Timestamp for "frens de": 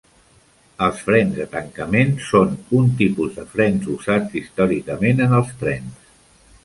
1.09-1.45